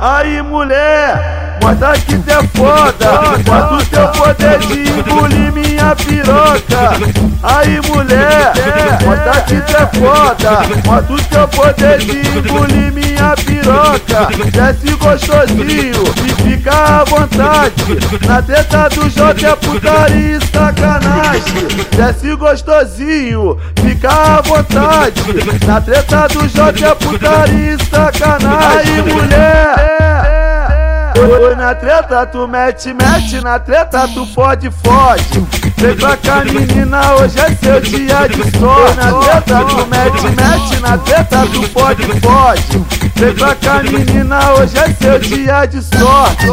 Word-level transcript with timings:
Aí 0.00 0.40
mulher, 0.42 1.58
mostra 1.60 1.92
que 1.98 2.16
cê 2.18 2.30
é 2.30 2.42
foda. 2.56 3.20
Mostra 3.44 3.74
o 3.74 3.84
teu 3.84 4.08
poder 4.08 4.58
de 4.60 4.90
engolir 4.90 5.52
minha 5.52 5.96
piroca. 5.96 6.92
Aí 7.42 7.80
mulher, 7.88 8.52
mostra 9.04 9.42
que 9.42 9.56
cê 9.56 9.76
é 9.76 9.86
foda. 9.98 10.62
Mostra 10.86 11.14
o 11.14 11.22
teu 11.22 11.48
poder 11.48 11.98
de 11.98 12.38
engolir 12.38 12.92
minha 12.92 13.34
piroca. 13.44 14.28
Desce 14.52 14.96
gostosinho 14.96 16.04
e 16.24 16.42
fica 16.42 16.72
à 16.72 17.04
vontade. 17.04 17.98
Na 18.24 18.40
treta 18.40 18.88
do 18.90 19.10
J 19.10 19.46
é 19.46 19.56
putaria 19.56 20.36
e 20.36 20.46
sacanagem. 20.46 21.66
Desce 21.96 22.36
gostosinho, 22.36 23.58
fica 23.82 24.10
à 24.10 24.40
vontade. 24.42 25.22
Na 25.66 25.80
treta 25.80 26.28
do 26.28 26.46
J 26.46 26.86
é 26.86 26.94
putaria 26.94 27.74
e 27.74 27.84
sacanagem 27.84 29.17
Oi 31.20 31.56
na 31.56 31.74
treta 31.74 32.24
tu 32.26 32.46
mete, 32.46 32.94
mete 32.94 33.40
na 33.42 33.58
treta 33.58 34.06
tu 34.06 34.24
pode, 34.28 34.70
fode. 34.70 35.44
Vem 35.76 35.96
pra 35.96 36.16
cá 36.16 36.44
menina, 36.44 37.14
hoje 37.14 37.40
é 37.40 37.56
seu 37.56 37.80
dia 37.80 38.28
de 38.28 38.56
sorte. 38.56 38.96
Na 38.96 39.12
treta 39.12 39.64
tu 39.64 39.86
mete, 39.86 40.22
mete 40.36 40.80
na 40.80 40.96
treta 40.98 41.44
tu 41.52 41.68
pode, 41.70 42.02
fode. 42.20 42.84
Vem 43.16 43.34
pra 43.34 43.54
cá 43.56 43.82
menina, 43.82 44.52
hoje 44.52 44.78
é 44.78 44.92
seu 44.92 45.18
dia 45.18 45.66
de 45.66 45.82
sorte 45.82 46.46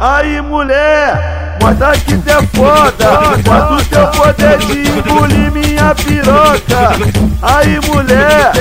Aí 0.00 0.40
mulher, 0.40 1.58
mostra 1.60 1.92
que 1.98 2.16
cê 2.18 2.30
é 2.30 2.42
foda. 2.54 3.10
Mostra 3.44 3.72
o 3.74 3.84
teu 3.84 4.06
poder 4.08 4.58
de 4.58 4.88
engolir 4.90 5.50
minha 5.50 5.92
piroca 5.94 7.27
Aí 7.40 7.78
mulher, 7.86 8.52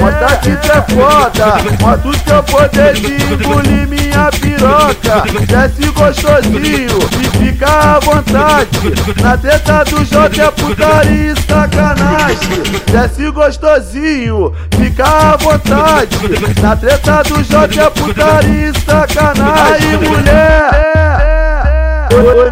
mostra 0.00 0.36
que 0.38 0.50
cê 0.66 0.72
é 0.72 0.82
foda. 0.92 1.56
Mostra 1.80 2.08
o 2.08 2.18
teu 2.18 2.42
poder 2.42 2.94
de 2.94 3.32
engolir 3.32 3.86
minha 3.86 4.30
piroca. 4.32 5.22
Desce 5.46 5.90
gostosinho 5.92 6.98
e 7.20 7.38
fica 7.38 7.66
à 7.66 8.00
vontade. 8.00 8.94
Na 9.22 9.36
treta 9.36 9.84
do 9.84 10.04
J 10.04 10.42
é 10.42 10.50
putaria 10.50 11.32
e 11.32 11.40
sacanagem. 11.42 12.62
Desce 12.90 13.30
gostosinho, 13.30 14.52
fica 14.76 15.04
à 15.04 15.36
vontade. 15.36 16.18
Na 16.60 16.74
treta 16.74 17.22
do 17.22 17.42
J 17.44 17.80
é 17.80 17.90
putaria 17.90 18.70
e 18.70 18.80
sacanagem. 18.80 19.90
Aí 19.90 19.96
mulher 19.96 21.03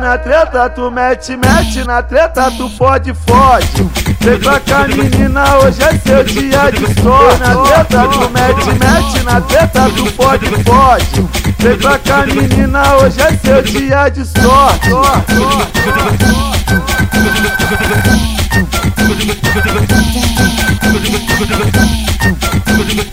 Na 0.01 0.19
treta 0.19 0.69
tu 0.69 0.91
mete, 0.91 1.34
mete 1.37 1.83
na 1.87 2.03
treta 2.03 2.51
tu 2.51 2.69
pode, 2.70 3.15
fode. 3.15 3.91
Vem 4.20 4.39
pra 4.39 4.61
cá 4.61 4.87
menina, 4.87 5.59
hoje 5.59 5.83
é 5.83 5.99
seu 5.99 6.22
dia 6.25 6.71
de 6.71 7.00
sorte. 7.00 7.41
Na 7.41 7.56
treta 7.56 8.09
tu 8.09 8.31
mete, 8.31 8.66
mete 8.78 9.22
na 9.25 9.41
treta 9.41 9.91
tu 9.97 10.12
pode, 10.12 10.47
fode. 10.62 11.27
Vem 11.59 11.78
pra 11.78 11.99
cá 11.99 12.27
menina, 12.27 12.97
hoje 12.97 13.21
é 13.22 13.34
seu 13.37 13.62
dia 13.62 14.10
de 14.10 14.27
sorte. 14.27 14.91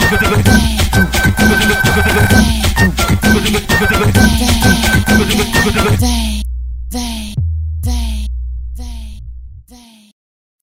Thank. 0.09 0.48
They. 6.91 7.48